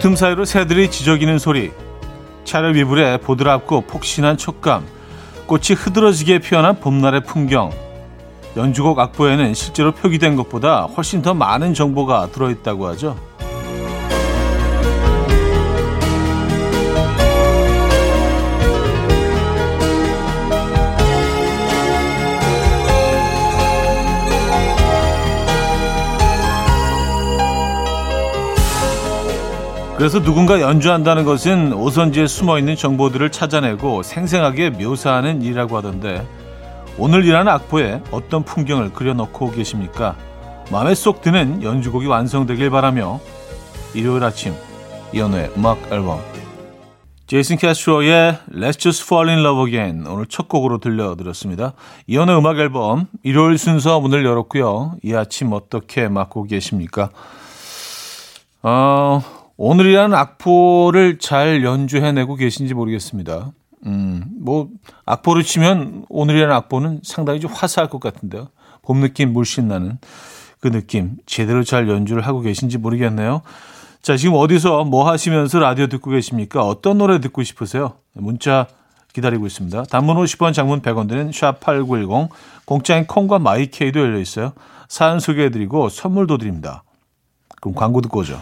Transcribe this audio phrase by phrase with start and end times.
[0.00, 1.72] 문틈 사이로 새들이 지저귀는 소리,
[2.44, 4.86] 차를 위불에 보드랍고 폭신한 촉감,
[5.44, 7.70] 꽃이 흐드러지게 피어난 봄날의 풍경.
[8.56, 13.14] 연주곡 악보에는 실제로 표기된 것보다 훨씬 더 많은 정보가 들어있다고 하죠.
[30.00, 36.26] 그래서 누군가 연주한다는 것은 오선지에 숨어 있는 정보들을 찾아내고 생생하게 묘사하는 일이라고 하던데
[36.96, 40.16] 오늘 일하는 악보에 어떤 풍경을 그려놓고 계십니까?
[40.72, 43.20] 마음에 쏙 드는 연주곡이 완성되길 바라며
[43.92, 44.54] 일요일 아침
[45.12, 46.22] 이연우의 음악 앨범
[47.26, 51.74] 제이슨 캐스트로의 Let's Just Fall in Love Again 오늘 첫 곡으로 들려드렸습니다.
[52.06, 54.94] 이연우의 음악 앨범 일요일 순서 문을 열었고요.
[55.04, 57.10] 이 아침 어떻게 맞고 계십니까?
[58.62, 59.39] 어...
[59.62, 63.52] 오늘이라는 악보를 잘 연주해내고 계신지 모르겠습니다.
[63.84, 64.70] 음, 뭐,
[65.04, 68.48] 악보를 치면 오늘이라는 악보는 상당히 좀 화사할 것 같은데요.
[68.80, 69.98] 봄 느낌 물씬 나는
[70.60, 73.42] 그 느낌 제대로 잘 연주를 하고 계신지 모르겠네요.
[74.00, 76.62] 자, 지금 어디서 뭐 하시면서 라디오 듣고 계십니까?
[76.62, 77.96] 어떤 노래 듣고 싶으세요?
[78.14, 78.66] 문자
[79.12, 79.82] 기다리고 있습니다.
[79.90, 82.30] 단문 50원, 장문 100원 드는 샵8910,
[82.64, 84.54] 공짜인 콩과 마이케이도 열려 있어요.
[84.88, 86.82] 사연 소개해 드리고 선물도 드립니다.
[87.60, 88.40] 그럼 광고 듣고 오죠.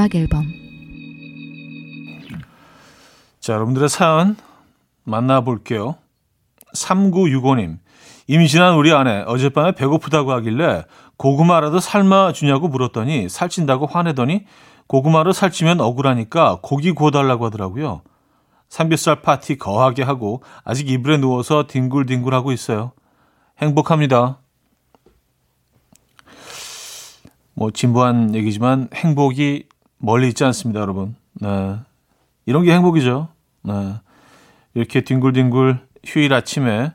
[0.00, 0.46] 음악 앨범
[3.38, 4.36] 자, 여러분들의 사연
[5.04, 5.96] 만나볼게요.
[6.74, 7.78] 3965님.
[8.26, 10.84] 임신한 우리 아내 어젯밤에 배고프다고 하길래
[11.18, 14.46] 고구마라도 삶아 주냐고 물었더니 살찐다고 화내더니
[14.86, 18.02] 고구마로 살찌면 억울하니까 고기 구워달라고 하더라고요.
[18.70, 22.92] 삼겹살 파티 거하게 하고 아직 이불에 누워서 뒹굴뒹굴 하고 있어요.
[23.58, 24.38] 행복합니다.
[27.54, 29.69] 뭐 진부한 얘기지만 행복이
[30.00, 31.14] 멀리 있지 않습니다, 여러분.
[31.34, 31.76] 네.
[32.46, 33.28] 이런 게 행복이죠.
[33.62, 33.94] 네.
[34.74, 36.92] 이렇게 뒹굴뒹굴 휴일 아침에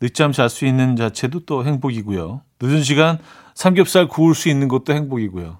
[0.00, 2.42] 늦잠 잘 수 있는 자체도 또 행복이고요.
[2.62, 3.18] 늦은 시간
[3.54, 5.58] 삼겹살 구울 수 있는 것도 행복이고요.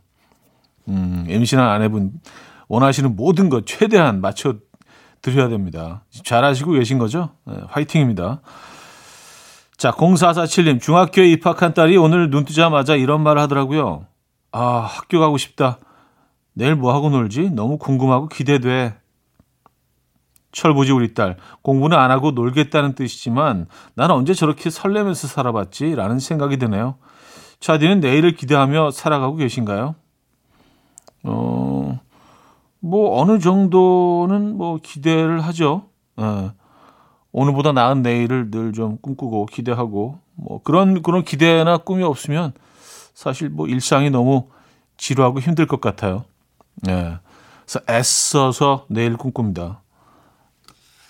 [0.89, 2.13] 음, 임신한 아내분
[2.69, 4.57] 원하시는 모든 것 최대한 맞춰
[5.23, 6.05] 드려야 됩니다.
[6.25, 7.31] 잘하시고 계신 거죠?
[7.47, 8.43] 네, 화이팅입니다.
[9.77, 14.07] 자, 0447님, 중학교에 입학한 딸이 오늘 눈 뜨자마자 이런 말을 하더라고요.
[14.53, 15.79] 아, 학교 가고 싶다.
[16.55, 17.51] 내일 뭐 하고 놀지?
[17.51, 18.95] 너무 궁금하고 기대돼.
[20.53, 21.37] 철부지 우리 딸.
[21.63, 25.97] 공부는 안 하고 놀겠다는 뜻이지만 난 언제 저렇게 설레면서 살아봤지?
[25.97, 26.95] 라는 생각이 드네요.
[27.59, 29.97] 차디는 내일을 기대하며 살아가고 계신가요?
[31.25, 32.01] 어,
[32.81, 35.87] 뭐 어느 정도는 뭐 기대를 하죠.
[36.21, 36.53] 예.
[37.33, 42.53] 오늘보다 나은 내일을 늘 좀 꿈꾸고 기대하고 뭐 그런 그런 기대나 꿈이 없으면
[43.13, 44.49] 사실 뭐 일상이 너무
[44.99, 46.25] 지루하고 힘들 것 같아요.
[46.89, 47.19] 예.
[47.65, 49.83] 그래서 애써서 내일 꿈꿉니다.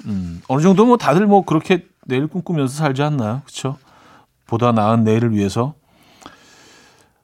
[0.06, 3.42] 음, 어느 정도 뭐 다들 뭐 그렇게 내일 꿈꾸면서 살지 않나요?
[3.44, 3.78] 그렇죠?
[4.46, 5.74] 보다 나은 내일을 위해서.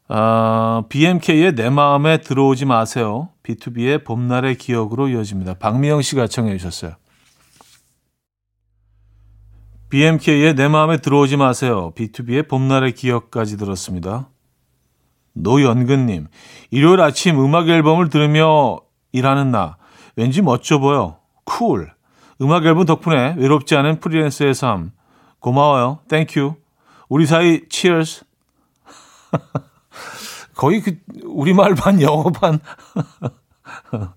[0.09, 3.29] 아, BMK의 내 마음에 들어오지 마세요.
[3.45, 5.55] B2B의 봄날의 기억으로 이어집니다.
[5.55, 6.97] 박미영 씨가 청해 주셨어요.
[9.91, 11.93] BMK의 내 마음에 들어오지 마세요.
[11.97, 14.29] BTOB의 봄날의 기억까지 들었습니다.
[15.33, 16.27] 노현근님,
[16.71, 18.81] 일요일 아침 음악 앨범을 들으며
[19.13, 19.77] 일하는 나,
[20.17, 21.19] 왠지 멋져 보여.
[21.45, 21.93] cool.
[22.43, 24.93] 음악 앨범 덕분에 외롭지 않은 프리랜서의 삶.
[25.41, 26.01] 고마워요.
[26.09, 26.55] thank you.
[27.09, 28.25] 우리 사이 cheers.
[30.55, 32.61] 거의 그 우리말 반 영어 반.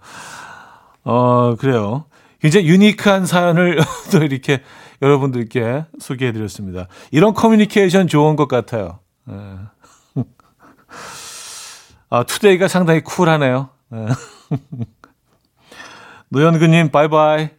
[1.03, 2.05] 어, 그래요.
[2.39, 3.79] 굉장히 unique한 사연을
[4.11, 4.61] 또 이렇게
[5.01, 6.87] 여러분들께 소개해 드렸습니다.
[7.11, 8.99] 이런 커뮤니케이션 좋은 것 같아요.
[10.93, 11.95] 네.
[12.09, 13.69] 아, today가 상당히 쿨하네요.
[13.89, 14.05] 네.
[16.29, 17.49] 노현근님, bye bye.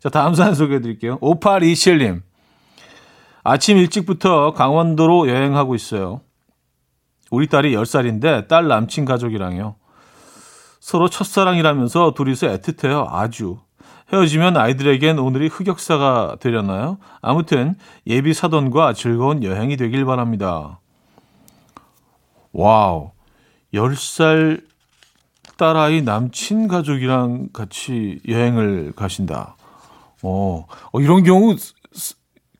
[0.00, 1.18] 자, 다음 사연 소개해 드릴게요.
[1.18, 2.22] 5827님.
[3.44, 6.20] 아침 일찍부터 강원도로 여행하고 있어요.
[7.30, 9.76] 우리 딸이 10살인데 딸 남친 가족이랑요.
[10.80, 13.06] 서로 첫사랑이라면서 둘이서 애틋해요.
[13.10, 13.58] 아주.
[14.12, 16.98] 헤어지면 아이들에겐 오늘이 흑역사가 되려나요?
[17.20, 17.74] 아무튼
[18.06, 20.78] 예비 사돈과 즐거운 여행이 되길 바랍니다.
[22.56, 23.10] wow.
[23.74, 24.62] 10살
[25.58, 29.56] 딸아이 남친 가족이랑 같이 여행을 가신다.
[30.22, 31.54] 어, 어 이런 경우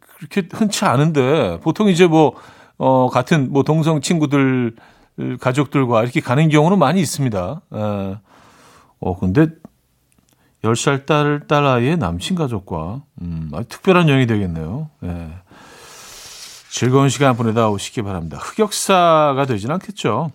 [0.01, 2.35] 그렇게 흔치 않은데 보통 이제 뭐
[2.77, 4.77] 어, 같은 뭐 동성 친구들
[5.41, 7.63] 가족들과 이렇게 가는 경우는 많이 있습니다.
[7.73, 7.79] 에.
[7.79, 8.19] 예.
[8.99, 9.49] 어 근데
[10.63, 14.91] 10살 딸, 딸아이의 남친 가족과 음, 아주 특별한 여행이 되겠네요.
[15.05, 15.29] 예.
[16.79, 18.37] 즐거운 시간 보내다 오시기 바랍니다.
[18.37, 20.31] 흑역사가 되진 않겠죠.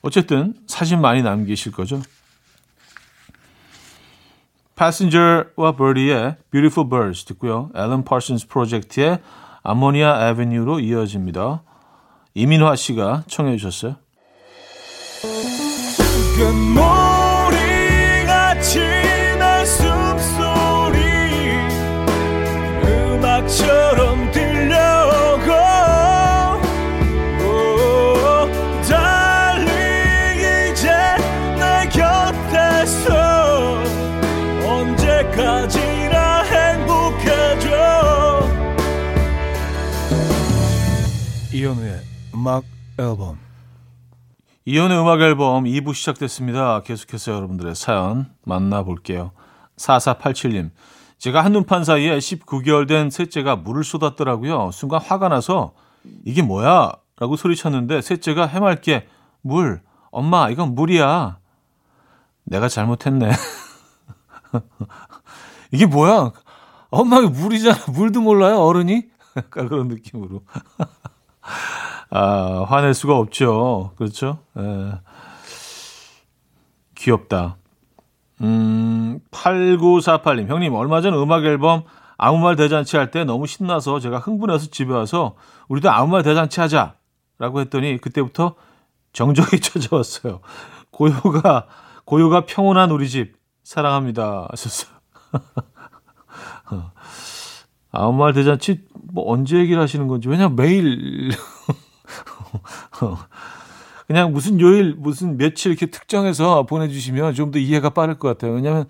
[0.00, 2.00] 어쨌든 사진 많이 남기실 거죠.
[4.74, 7.68] Passenger와 Birdie의 Beautiful Birds 듣고요.
[8.06, 9.18] 파슨스 프로젝트의
[9.62, 11.62] 아모니아 애비뉴로 이어집니다.
[12.32, 13.96] 이민화 씨가 청해 주셨어요.
[42.98, 43.38] 앨범
[44.64, 46.82] 이현우의 음악 앨범 2부 시작됐습니다.
[46.82, 49.32] 계속해서 여러분들의 사연 만나볼게요.
[49.76, 50.70] 4487님
[51.18, 54.70] 제가 한눈판 사이에 19개월 된 셋째가 물을 쏟았더라고요.
[54.72, 55.74] 순간 화가 나서
[56.24, 56.92] 이게 뭐야?
[57.18, 59.08] 라고 소리쳤는데 셋째가 해맑게
[59.42, 61.38] 물, 엄마 이건 물이야.
[62.44, 63.30] 내가 잘못했네.
[65.72, 66.32] 이게 뭐야?
[66.90, 67.92] 엄마 이 물이잖아.
[67.92, 69.04] 물도 몰라요 어른이?
[69.36, 70.42] 약간 그런 느낌으로.
[72.16, 73.92] 아, 화낼 수가 없죠.
[73.96, 74.38] 그렇죠?
[74.56, 74.62] 에.
[74.62, 74.92] 예.
[76.94, 77.56] 귀엽다.
[78.40, 81.84] 음, 8948님, 형님, 얼마 전 음악 앨범
[82.16, 85.36] 아무 말 대잔치 할 때 너무 신나서 제가 흥분해서 집에 와서
[85.68, 86.94] 우리도 아무 말 대잔치 하자.
[87.38, 88.54] 라고 했더니 그때부터
[89.12, 90.40] 정적이 찾아왔어요.
[90.90, 91.66] 고요가,
[92.06, 94.48] 고요가 평온한 우리 집 사랑합니다.
[94.50, 94.90] 하셨어요.
[97.92, 101.30] 아무 말 대잔치 뭐 언제 얘기를 하시는 건지 왜냐면 매일
[104.06, 108.52] 그냥 무슨 요일 무슨 며칠 이렇게 특정해서 보내주시면 좀 더 이해가 빠를 것 같아요.
[108.52, 108.86] 왜냐하면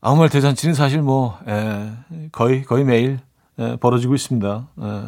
[0.00, 1.92] 아무 말 대잔치는 사실 뭐 예,
[2.32, 3.18] 거의 거의 매일
[3.58, 4.68] 예, 벌어지고 있습니다.
[4.82, 5.02] 예.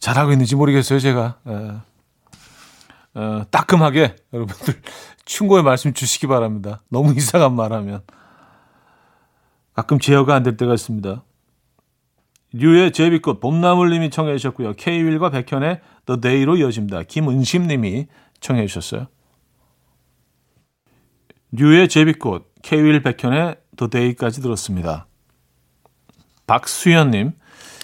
[0.00, 1.72] 잘하고 있는지 모르겠어요 제가 예.
[3.14, 4.80] 어, 따끔하게 여러분들
[5.24, 6.82] 충고의 말씀 주시기 바랍니다.
[6.88, 8.02] 너무 이상한 말하면
[9.74, 11.22] 가끔 제어가 안 될 때가 있습니다.
[12.52, 14.72] 류의 제비꽃 봄나물님이 청해 주셨고요.
[14.74, 17.02] K-윌과 백현의 The Day로 이어집니다.
[17.02, 18.06] 김은심님이
[18.40, 19.06] 청해 주셨어요.
[21.52, 25.06] 류의 제비꽃, K-윌 백현의 The Day까지 들었습니다.
[26.46, 27.32] 박수현님,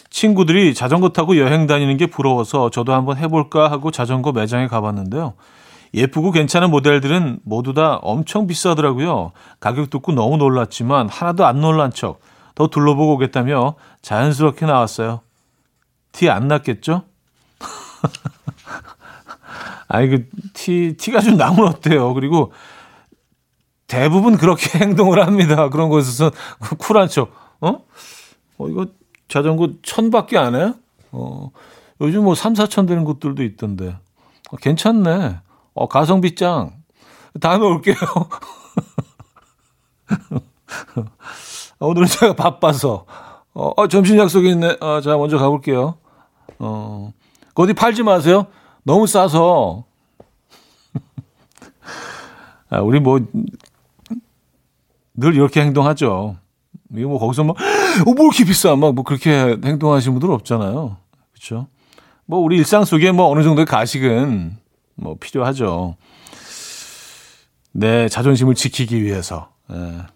[0.09, 5.35] 친구들이 자전거 타고 여행 다니는 게 부러워서 저도 한번 해볼까 하고 자전거 매장에 가봤는데요.
[5.93, 9.33] 예쁘고 괜찮은 모델들은 모두 다 엄청 비싸더라고요.
[9.61, 12.21] 가격 듣고 너무 놀랐지만 하나도 안 놀란 척
[12.55, 15.21] 더 둘러보고 오겠다며 자연스럽게 나왔어요.
[16.13, 17.03] 티 안 났겠죠?
[19.89, 22.15] 아니, 그, 티, 티가 좀 나면 어때요?
[22.15, 22.53] 그리고
[23.87, 25.69] 대부분 그렇게 행동을 합니다.
[25.69, 26.31] 그런 곳에서
[26.79, 27.31] 쿨한 척.
[27.61, 27.85] 어?
[28.59, 28.87] 어, 이거
[29.29, 30.73] 자전거 천밖에 안 해?
[31.13, 31.51] 어,
[32.01, 33.97] 요즘 뭐 3, 4천 되는 곳들도 있던데.
[34.51, 35.39] 어, 괜찮네.
[35.75, 36.73] 어, 가성비 짱.
[37.41, 37.97] 다음에 올게요.
[41.85, 43.05] 어, 오늘은 제가 바빠서.
[43.53, 44.79] 어, 어 점심 약속이 있네.
[44.81, 45.99] 어, 자, 먼저 가볼게요.
[46.59, 47.13] 어,
[47.55, 48.47] 어디 팔지 마세요.
[48.85, 49.85] 너무 싸서.
[52.71, 53.21] 아, 우리 뭐,
[55.15, 56.37] 늘 이렇게 행동하죠.
[56.97, 57.57] 이거 뭐 거기서 막,
[58.07, 58.75] 어, 뭐 이렇게 비싸.
[58.77, 60.97] 막 뭐 그렇게 행동하시는 분들 없잖아요.
[61.33, 61.67] 그렇죠?
[62.25, 64.57] 뭐 우리 일상 속에 뭐 어느 정도의 가식은
[64.95, 65.97] 뭐 필요하죠.
[67.73, 69.51] 내 자존심을 지키기 위해서.
[69.71, 70.14] 예.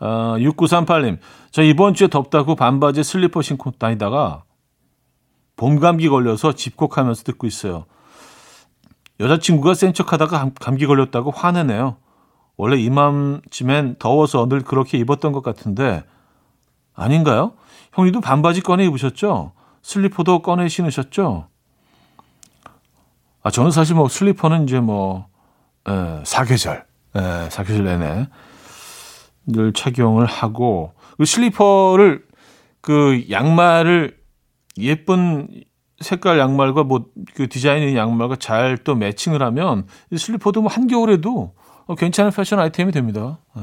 [0.00, 1.18] 어, 6938님,
[1.50, 4.44] 저 이번 주에 덥다고 반바지 슬리퍼 신고 다니다가
[5.56, 7.86] 봄 감기 걸려서 집콕하면서 듣고 있어요.
[9.20, 11.96] 여자친구가 센 척하다가 감기 걸렸다고 화내네요.
[12.56, 16.04] 원래 이맘쯤엔 더워서 늘 그렇게 입었던 것 같은데
[16.94, 17.54] 아닌가요?
[17.92, 19.52] 형님도 반바지 꺼내 입으셨죠?
[19.82, 21.48] 슬리퍼도 꺼내 신으셨죠?
[23.42, 25.26] 아 저는 사실 뭐 슬리퍼는 이제 뭐
[25.86, 26.84] 에, 사계절,
[27.14, 28.28] 에, 사계절 내내
[29.46, 32.24] 늘 착용을 하고 그 슬리퍼를
[32.80, 34.16] 그 양말을
[34.78, 35.48] 예쁜
[36.00, 41.54] 색깔 양말과 뭐 그 디자인 있는 양말과 잘 또 매칭을 하면 이 슬리퍼도 뭐 한겨울에도
[41.98, 43.38] 괜찮은 패션 아이템이 됩니다.
[43.58, 43.62] 예.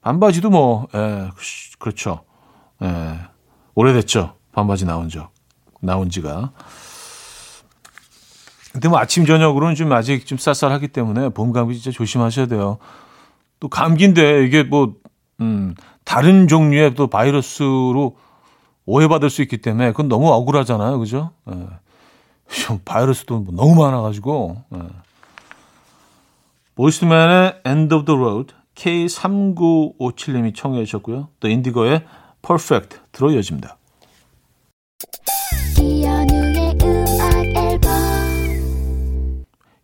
[0.00, 1.30] 반바지도 뭐 예,
[1.78, 2.24] 그렇죠.
[2.82, 3.18] 예.
[3.74, 4.34] 오래됐죠.
[4.52, 5.30] 반바지 나온 적
[5.80, 6.52] 나온 지가
[8.72, 12.78] 근데 뭐 아침 저녁으로는 좀 아직 좀 쌀쌀하기 때문에 봄 감기 진짜 조심하셔야 돼요.
[13.62, 14.96] 또 감기인데 이게 뭐
[15.40, 18.16] 음, 다른 종류의 또 바이러스로
[18.86, 20.98] 오해받을 수 있기 때문에 그건 너무 억울하잖아요.
[20.98, 21.30] 그죠?
[21.48, 21.68] 예.
[22.84, 24.56] 바이러스도 뭐 너무 많아가지고.
[24.74, 24.78] 예.
[26.74, 31.28] 보이스맨의 End of the Road K3957님이 청해 주셨고요.
[31.38, 32.04] 또 인디고의
[32.44, 33.76] Perfect 들어 이어집니다.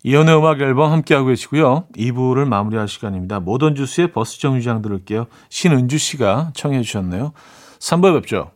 [0.04, 1.86] 이연의 음악 앨범 함께하고 계시고요.
[1.96, 3.40] 2부를 마무리할 시간입니다.
[3.40, 5.26] 모던 주스의 버스 정류장 들을게요.
[5.48, 7.32] 신은주 씨가 청해 주셨네요.
[7.80, 8.52] 3부에 뵙죠.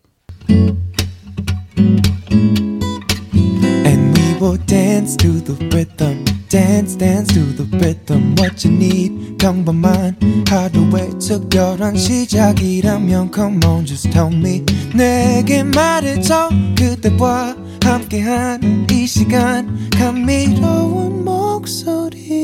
[4.67, 6.25] Dance to the rhythm.
[6.53, 10.15] dance dance to the rhythm what you need 평범한
[10.47, 14.63] 하루의 특별한 시작이라면 come on just tell me
[14.95, 22.43] 내게 말해줘 그대와 함께한 이 시간 감미로운 목소리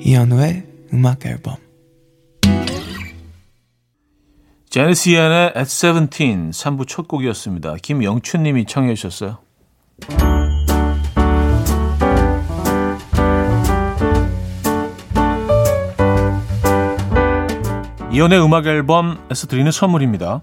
[0.00, 1.56] 이현우의 음악 앨범
[4.70, 7.76] 제니시안의 At 17 3부 첫 곡이었습니다.
[7.76, 9.38] 김영춘 님이 청해 주셨어요.
[18.10, 20.42] 이연의 음악 앨범에서 드리는 선물입니다.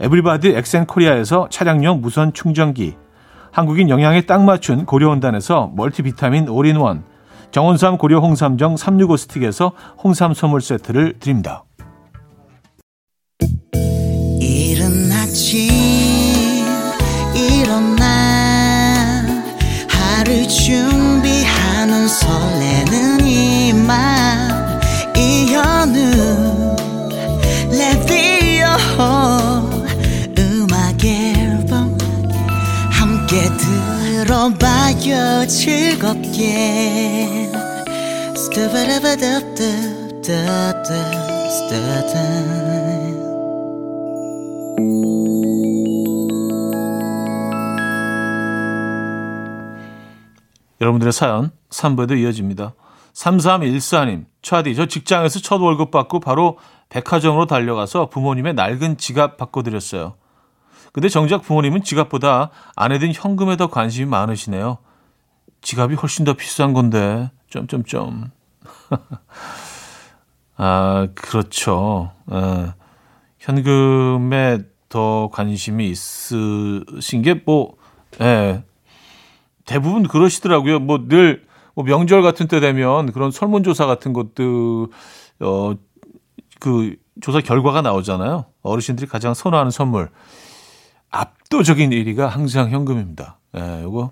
[0.00, 2.94] 에브리바디 엑센코리아에서 차량용 무선 충전기,
[3.50, 7.02] 한국인 영양에 딱 맞춘 고려원단에서 멀티비타민 올인원,
[7.50, 11.64] 정원삼 고려 홍삼정 365 스틱에서 홍삼 선물 세트를 드립니다.
[14.40, 15.68] 이른 아침
[17.34, 18.04] 일어나
[19.88, 24.80] 하루 준비하는 설레는 이맘
[25.16, 26.76] 이현우
[27.70, 28.66] 레디오
[33.28, 37.50] 함께 들어봐요 즐겁게
[50.80, 52.72] 여러분들의 사연 3부에도 이어집니다.
[53.12, 56.56] 3314님, 차디, 저 직장에서 첫 월급 받고 바로
[56.88, 60.14] 백화점으로 달려가서 부모님의 낡은 지갑 바꿔드렸어요.
[60.98, 64.78] 근데 정작 부모님은 지갑보다 아내 든 현금에 더 관심이 많으시네요.
[65.60, 68.32] 지갑이 훨씬 더 비싼 건데, 점점점.
[70.56, 72.10] 아, 그렇죠.
[72.26, 72.74] 아,
[73.38, 77.76] 현금에 더 관심이 있으신 게 뭐,
[78.20, 78.64] 예,
[79.66, 80.80] 대부분 그러시더라고요.
[80.80, 84.88] 뭐 늘, 뭐 명절 같은 때 되면 그런 설문조사 같은 것들,
[85.42, 85.74] 어,
[86.58, 88.46] 그 조사 결과가 나오잖아요.
[88.62, 90.10] 어르신들이 가장 선호하는 선물.
[91.10, 93.38] 압도적인 1위가 항상 현금입니다.
[93.56, 94.10] 예, 요거,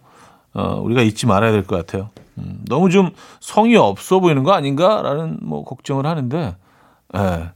[0.54, 2.10] 어, 우리가 잊지 말아야 될 것 같아요.
[2.38, 3.10] 음, 너무 좀
[3.40, 6.56] 성의 없어 보이는 거 아닌가라는 뭐 걱정을 하는데,
[7.16, 7.50] 예,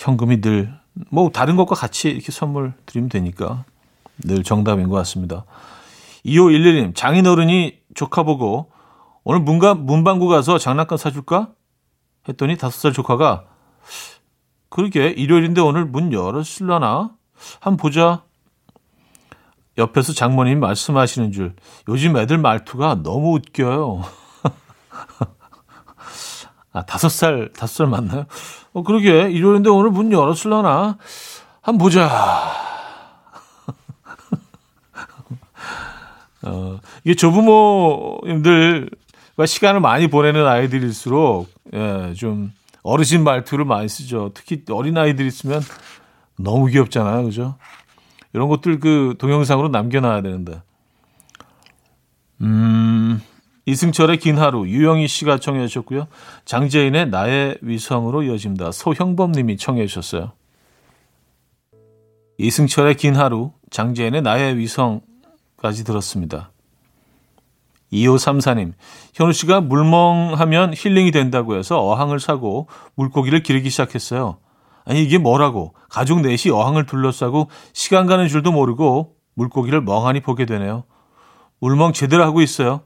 [0.00, 0.72] 현금이 늘,
[1.10, 3.64] 뭐 다른 것과 같이 이렇게 선물 드리면 되니까
[4.18, 5.44] 늘 정답인 것 같습니다.
[6.24, 8.70] 2511님, 장인어른이 조카 보고
[9.24, 11.48] 오늘 문가, 문방구 가서 장난감 사줄까?
[12.28, 13.44] 했더니 다섯 살 조카가
[14.70, 17.10] 그러게 일요일인데 오늘 문 열었을라나?
[17.60, 18.22] 한번 보자.
[19.76, 21.54] 옆에서 장모님이 말씀하시는 줄
[21.88, 24.02] 요즘 애들 말투가 너무 웃겨요.
[26.72, 28.26] 아, 다섯 살, 다섯 살 맞나요?
[28.72, 29.30] 어, 그러게.
[29.30, 30.98] 일요일인데 오늘 문 열었을라나?
[31.62, 32.08] 한번 보자.
[36.42, 38.86] 어, 이게 조부모님들과
[39.46, 42.52] 시간을 많이 보내는 아이들일수록, 예, 좀
[42.82, 44.32] 어르신 말투를 많이 쓰죠.
[44.34, 45.62] 특히 어린 아이들 있으면
[46.36, 47.24] 너무 귀엽잖아요.
[47.24, 47.56] 그죠?
[48.34, 50.60] 이런 것들 그 동영상으로 남겨놔야 되는데.
[52.40, 53.20] 음,
[53.64, 56.08] 이승철의 긴 하루, 유영희 씨가 청해 주셨고요.
[56.44, 58.72] 장재인의 나의 위성으로 이어집니다.
[58.72, 60.32] 소형범 님이 청해 주셨어요.
[62.38, 66.50] 이승철의 긴 하루, 장재인의 나의 위성까지 들었습니다.
[67.92, 68.72] 2534님,
[69.14, 74.38] 현우 씨가 물멍하면 힐링이 된다고 해서 어항을 사고 물고기를 기르기 시작했어요.
[74.84, 75.74] 아니, 이게 뭐라고?
[75.88, 80.84] 가족 넷이 어항을 둘러싸고 시간 가는 줄도 모르고 물고기를 멍하니 보게 되네요.
[81.60, 82.82] 물멍 제대로 하고 있어요.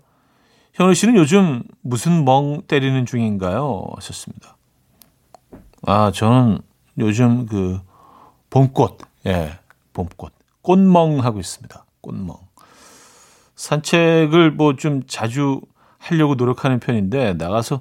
[0.75, 3.85] 현우 씨는 요즘 무슨 멍 때리는 중인가요?
[3.97, 4.57] 하셨습니다.
[5.87, 6.61] 아, 저는
[6.99, 7.81] 요즘 그
[8.50, 9.59] 봄꽃, 예,
[9.93, 10.33] 봄꽃.
[10.62, 11.85] 꽃멍 하고 있습니다.
[12.00, 12.37] 꽃멍.
[13.57, 15.61] 산책을 뭐 좀 자주
[15.99, 17.81] 하려고 노력하는 편인데 나가서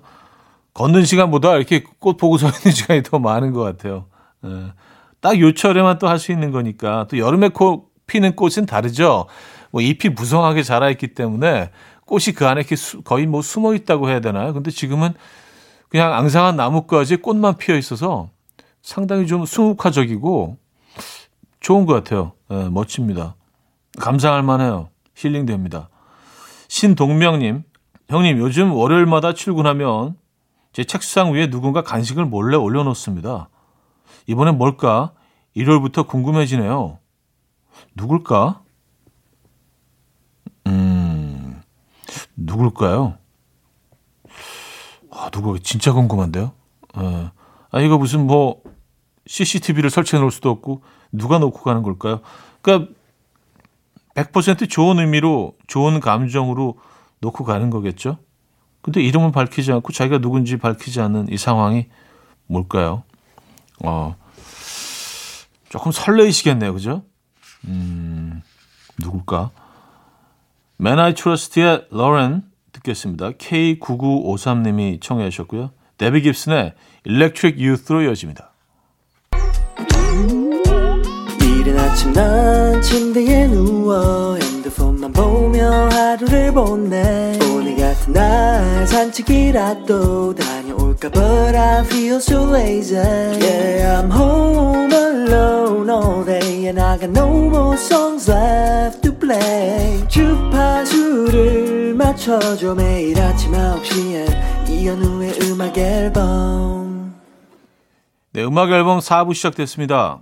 [0.77, 4.05] 걷는 시간보다 이렇게 꽃 보고 서 있는 시간이 더 많은 것 같아요.
[4.46, 4.74] 예.
[5.19, 9.25] 딱 요철에만 또 할 수 있는 거니까 또 여름에 코, 피는 꽃은 다르죠.
[9.72, 11.72] 뭐 잎이 무성하게 자라있기 때문에
[12.05, 14.53] 꽃이 그 안에 이렇게 수, 거의 뭐 숨어 있다고 해야 되나요?
[14.53, 15.15] 근데 지금은
[15.89, 18.29] 그냥 앙상한 나뭇가지에 꽃만 피어 있어서
[18.84, 20.57] 상당히 좀 수묵화적이고
[21.60, 22.34] 좋은 것 같아요.
[22.51, 23.36] 예, 멋집니다.
[24.00, 24.89] 감상할 만해요.
[25.15, 25.89] 힐링됩니다.
[26.67, 27.63] 신동명님,
[28.10, 30.15] 형님, 요즘 월요일마다 출근하면
[30.77, 33.50] 제 책상 위에 누군가 간식을 몰래 올려놓습니다.
[34.27, 35.12] 이번엔 뭘까?
[35.55, 37.00] 일요일부터 궁금해지네요.
[37.96, 38.62] 누굴까?
[40.68, 41.63] 음,
[42.35, 43.18] 누굴까요?
[45.09, 46.51] 아, 누구, 진짜 궁금한데요?
[46.94, 47.31] 어.
[47.72, 48.61] 아, 이거 무슨 뭐,
[49.25, 52.22] CCTV를 설치해 놓을 수도 없고, 누가 놓고 가는 걸까요?
[52.61, 52.94] 그러니까,
[54.13, 56.77] 100% 좋은 의미로, 좋은 감정으로
[57.22, 58.20] 놓고 가는 거겠죠?
[58.87, 61.87] 근데 이름을 밝히지 않고 자기가 누군지 밝히지 않는 이 상황이
[62.45, 63.03] 뭘까요?
[63.83, 64.15] 어,
[65.67, 66.71] 조금 설레이시겠네요.
[66.71, 67.03] 그죠?
[67.65, 68.41] 음,
[68.97, 69.51] 누굴까?
[70.79, 73.31] Man I Trust의 Lauren 듣겠습니다.
[73.31, 75.71] K9953님이 청해 주셨고요.
[75.97, 76.73] 데비 깁슨의
[77.05, 78.53] Electric Youth로 이어집니다.
[81.41, 84.37] 이른 아침 난 침대에 누워
[84.77, 87.37] 핸드폰만 보며 하루를 보내.
[87.51, 92.98] 오늘 같은 날 산책이라도 다녀올까 But I feel so lazy.
[92.98, 100.07] Yeah I'm home alone all day And I got no more songs left to play.
[100.07, 107.16] 주파수를 맞춰줘 매일 아침 9시에 이현우의 음악 앨범.
[108.31, 110.20] 네 음악 앨범 4부 시작됐습니다.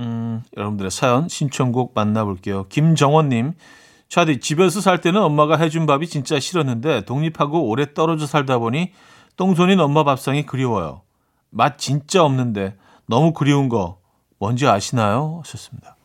[0.00, 2.66] 음, 여러분들의 사연 신청곡 만나볼게요.
[2.68, 3.54] 김정원님
[4.14, 8.92] 차디 집에서 살 때는 엄마가 해준 밥이 진짜 싫었는데 독립하고 오래 떨어져 살다 보니
[9.36, 11.02] 똥손인 엄마 밥상이 그리워요.
[11.50, 13.98] 맛 진짜 없는데 너무 그리운 거
[14.38, 15.40] 뭔지 아시나요?
[15.42, 15.96] 하셨습니다.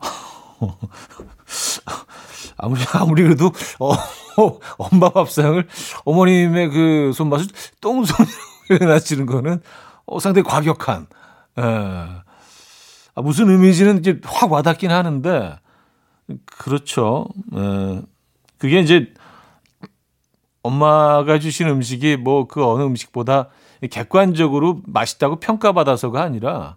[2.56, 3.92] 아무리 아무리 그래도 어,
[4.78, 5.68] 엄마 밥상을
[6.06, 7.48] 어머님의 그 손맛을
[7.82, 8.26] 똥손으로
[8.80, 9.60] 해놨지는 거는
[10.06, 11.06] 어, 상당히 과격한.
[11.58, 11.62] 에.
[11.62, 12.22] 아,
[13.16, 15.58] 무슨 의미인지는 이제 확 와닿긴 하는데
[16.46, 17.26] 그렇죠.
[17.54, 18.02] 에,
[18.58, 19.12] 그게 이제
[20.62, 23.48] 엄마가 주신 음식이 뭐 그 어느 음식보다
[23.90, 26.76] 객관적으로 맛있다고 평가받아서가 아니라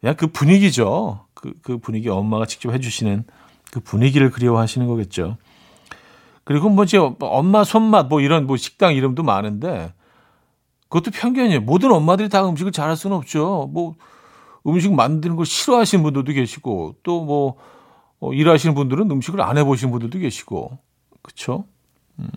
[0.00, 1.26] 그냥 그 분위기죠.
[1.34, 3.24] 그, 그 분위기 엄마가 직접 해주시는
[3.70, 5.36] 그 분위기를 그리워하시는 거겠죠.
[6.44, 9.92] 그리고 뭐 이제 엄마 손맛 뭐 이런 뭐 식당 이름도 많은데
[10.88, 11.60] 그것도 편견이에요.
[11.60, 13.70] 모든 엄마들이 다 음식을 잘할 수는 없죠.
[13.72, 13.94] 뭐
[14.66, 17.56] 음식 만드는 걸 싫어하시는 분들도 계시고 또뭐
[18.20, 20.78] 어, 일하시는 분들은 음식을 안 해보신 분들도 계시고,
[21.22, 21.64] 그쵸?
[22.18, 22.28] 음,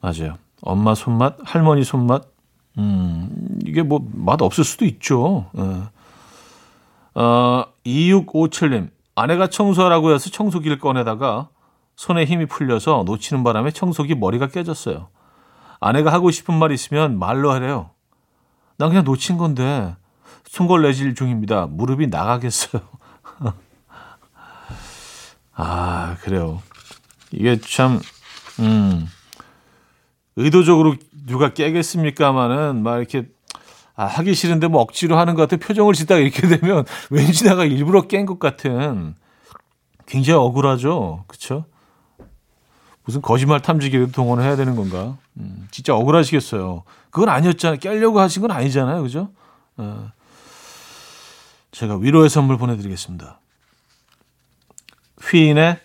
[0.00, 0.36] 맞아요.
[0.62, 2.24] 엄마 손맛, 할머니 손맛,
[2.78, 5.50] 음, 이게 뭐, 맛 없을 수도 있죠.
[5.56, 7.20] 예.
[7.20, 11.48] 어, 2657님, 아내가 청소하라고 해서 청소기를 꺼내다가
[11.96, 15.08] 손에 힘이 풀려서 놓치는 바람에 청소기 머리가 깨졌어요.
[15.80, 17.90] 아내가 하고 싶은 말 있으면 말로 하래요.
[18.76, 19.96] 난 그냥 놓친 건데,
[20.44, 21.66] 손걸레질 중입니다.
[21.66, 22.82] 무릎이 나가겠어요.
[25.56, 26.62] 아, 그래요.
[27.32, 28.00] 이게 참,
[28.60, 29.08] 음,
[30.36, 33.26] 의도적으로 누가 깨겠습니까마는 막 이렇게
[33.96, 38.02] 아, 하기 싫은데 뭐 억지로 하는 것 같은 표정을 짓다가 이렇게 되면 왠지 내가 일부러
[38.02, 39.14] 깬 것 같은
[40.04, 41.24] 굉장히 억울하죠.
[41.26, 41.64] 그쵸?
[43.04, 45.16] 무슨 거짓말 탐지기를 동원을 해야 되는 건가?
[45.38, 46.82] 음, 진짜 억울하시겠어요.
[47.10, 47.78] 그건 아니었잖아요.
[47.78, 49.02] 깨려고 하신 건 아니잖아요.
[49.02, 49.30] 그죠?
[49.78, 50.10] 어,
[51.70, 53.40] 제가 위로의 선물 보내드리겠습니다.
[55.22, 55.80] 휘인의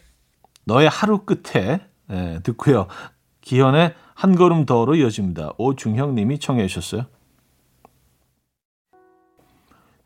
[0.66, 1.80] 너의 하루 끝에
[2.12, 2.88] 예, 듣고요.
[3.42, 5.54] 기현의 한 걸음 더로 이어집니다.
[5.58, 7.06] 오중형 님이 청해 주셨어요.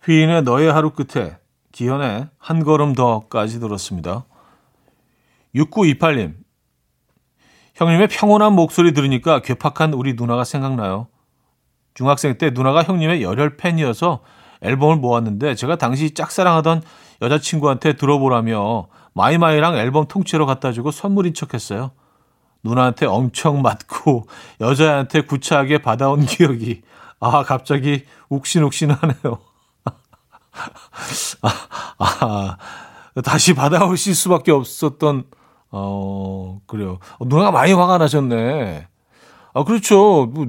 [0.03, 1.38] 휘인의 너의 하루 끝에
[1.71, 4.25] 기현의 한 걸음 더까지 들었습니다.
[5.55, 6.35] 6928님.
[7.73, 11.07] 형님의 평온한 목소리 들으니까 괴팍한 우리 누나가 생각나요.
[11.93, 14.21] 중학생 때 누나가 형님의 열혈 팬이어서
[14.61, 16.81] 앨범을 모았는데 제가 당시 짝사랑하던
[17.21, 21.91] 여자친구한테 들어보라며 마이마이랑 앨범 통째로 갖다 주고 선물인 척 했어요.
[22.63, 24.28] 누나한테 엄청 맞고
[24.62, 26.82] 여자한테 구차하게 받아온 기억이
[27.19, 29.39] 아 갑자기 욱신욱신하네요.
[31.41, 31.49] 아,
[31.97, 32.58] 아,
[33.23, 35.23] 다시 받아오실 수밖에 없었던
[35.71, 36.99] 어 그래요.
[37.21, 38.88] 누나가 많이 화가 나셨네.
[39.54, 40.25] 아 그렇죠.
[40.25, 40.47] 뭐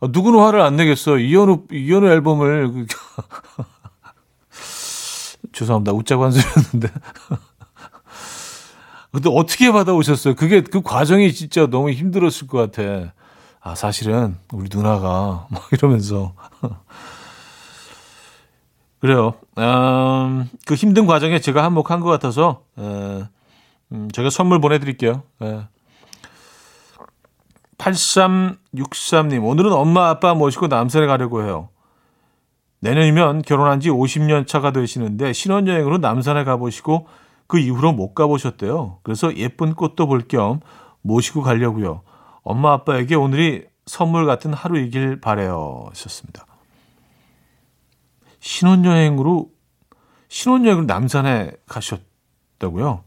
[0.00, 1.18] 아, 누구는 화를 안 내겠어.
[1.18, 2.86] 이현우 이현우 앨범을 그
[5.56, 5.92] 죄송합니다.
[5.92, 6.88] 웃자고 한 소리였는데.
[9.10, 10.34] 근데 어떻게 받아오셨어요?
[10.34, 13.14] 그게 그 과정이 진짜 너무 힘들었을 것 같아.
[13.62, 16.34] 아 사실은 우리 누나가 막 이러면서
[19.00, 19.34] 그래요.
[19.56, 23.24] 음, 그 힘든 과정에 제가 한몫한 것 같아서 에,
[23.92, 25.22] 음, 제가 선물 보내드릴게요.
[25.42, 25.60] 에.
[27.78, 31.68] 8363님, 오늘은 엄마 아빠 모시고 남산에 가려고 해요.
[32.80, 37.06] 내년이면 결혼한 지 50년 차가 되시는데 신혼여행으로 남산에 가보시고
[37.46, 38.98] 그 이후로 못 가보셨대요.
[39.02, 40.60] 그래서 예쁜 꽃도 볼 겸
[41.02, 42.02] 모시고 가려고요.
[42.42, 45.86] 엄마 아빠에게 오늘이 선물 같은 하루이길 바래요.
[45.90, 46.44] 하셨습니다.
[48.40, 49.48] 신혼여행으로
[50.28, 53.04] 신혼여행으로 남산에 가셨다고요?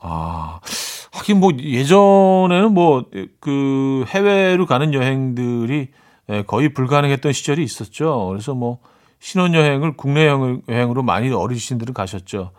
[0.00, 0.60] 아,
[1.12, 3.04] 하긴 뭐 예전에는 뭐
[3.40, 5.88] 그 해외로 가는 여행들이
[6.30, 8.28] 예, 거의 불가능했던 시절이 있었죠.
[8.28, 8.78] 그래서 뭐
[9.20, 12.52] 신혼여행을 국내 여행으로 많이 어르신들은 가셨죠.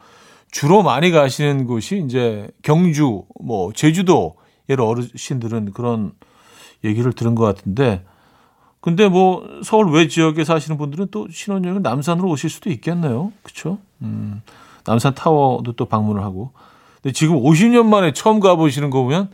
[0.52, 4.36] 주로 많이 가시는 곳이 이제 경주, 뭐 제주도
[4.70, 6.14] 예로 어르신들은 그런
[6.84, 8.04] 얘기를 들은 것 같은데
[8.82, 13.34] 근데 뭐 서울 외 지역에 사시는 분들은 또 신혼여행을 남산으로 오실 수도 있겠네요.
[13.44, 13.78] 그렇죠?
[14.02, 14.42] 음,
[14.86, 16.52] 남산 타워도 또 방문을 하고.
[17.02, 19.30] 근데 지금 50년 만에 처음 가 보시는 거 보면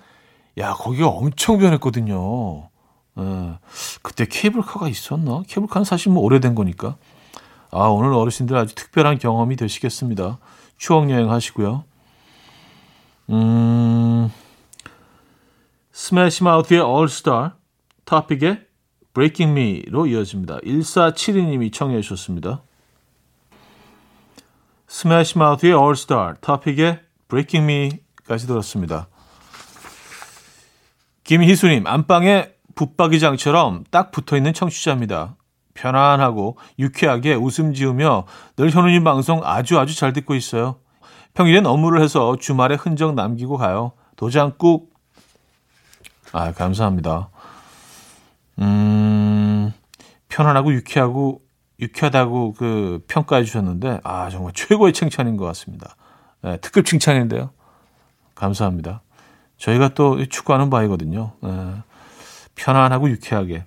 [0.57, 2.69] 야 거기가 엄청 변했거든요.
[3.17, 3.53] 예,
[4.01, 5.43] 그때 케이블카가 있었나?
[5.47, 6.95] 케이블카는 사실 뭐 오래된 거니까.
[7.77, 10.39] 아 오늘 어르신들 아주 특별한 경험이 되시겠습니다.
[10.77, 11.83] 추억 여행 하시고요.
[13.31, 14.31] 음,
[15.91, 17.49] 스매시 마우트의 Star,
[18.05, 18.65] 토픽의
[19.13, 20.59] Breaking Me로 이어집니다.
[20.59, 22.63] 1472님이 청해 주셨습니다.
[24.87, 29.09] 스매시 마우트의 Star, 토픽의 Breaking Me까지 들었습니다.
[31.25, 35.35] 김희수님, 안방에 붙박이장처럼 딱 붙어 있는 청취자입니다.
[35.75, 40.77] 편안하고 유쾌하게 웃음 지으며 늘 현우님 방송 아주 아주 잘 듣고 있어요.
[41.35, 43.91] 평일엔 업무를 해서 주말에 흔적 남기고 가요.
[44.15, 44.93] 도장국.
[46.31, 47.29] 아, 감사합니다.
[48.59, 49.73] 음,
[50.29, 51.41] 편안하고 유쾌하고,
[51.79, 55.95] 유쾌하다고 그 평가해 주셨는데, 아, 정말 최고의 칭찬인 것 같습니다.
[56.41, 57.51] 네, 특급 칭찬인데요.
[58.33, 59.01] 감사합니다.
[59.57, 61.33] 저희가 또 축구하는 바이거든요.
[61.41, 61.73] 네,
[62.55, 63.65] 편안하고 유쾌하게.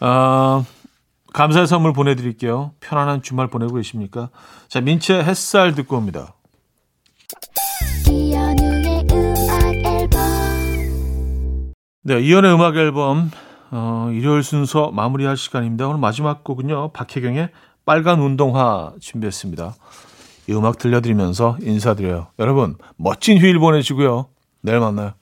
[0.00, 0.64] 어,
[1.34, 2.72] 감사의 선물 보내드릴게요.
[2.78, 4.30] 편안한 주말 보내고 계십니까?
[4.68, 6.34] 자, 민채 햇살 듣고 옵니다.
[12.02, 13.30] 네, 이연의 음악 앨범
[13.72, 15.88] 어, 일요일 순서 마무리할 시간입니다.
[15.88, 16.92] 오늘 마지막 곡은요.
[16.92, 17.48] 박혜경의
[17.84, 19.74] 빨간 운동화 준비했습니다.
[20.48, 22.28] 이 음악 들려드리면서 인사드려요.
[22.38, 24.28] 여러분 멋진 휴일 보내시고요.
[24.60, 25.14] 내일 만나요.